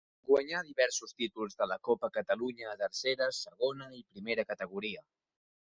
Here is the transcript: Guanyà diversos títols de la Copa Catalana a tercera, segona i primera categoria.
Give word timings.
Guanyà 0.27 0.61
diversos 0.69 1.13
títols 1.23 1.59
de 1.59 1.67
la 1.73 1.77
Copa 1.89 2.09
Catalana 2.17 2.73
a 2.73 2.75
tercera, 2.83 3.29
segona 3.43 3.93
i 4.01 4.05
primera 4.15 4.49
categoria. 4.53 5.07